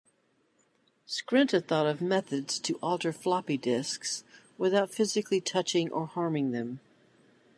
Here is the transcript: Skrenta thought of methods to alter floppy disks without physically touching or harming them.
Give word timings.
Skrenta 1.07 1.61
thought 1.63 1.85
of 1.85 2.01
methods 2.01 2.57
to 2.57 2.73
alter 2.81 3.13
floppy 3.13 3.55
disks 3.55 4.23
without 4.57 4.89
physically 4.89 5.39
touching 5.39 5.91
or 5.91 6.07
harming 6.07 6.49
them. 6.53 6.79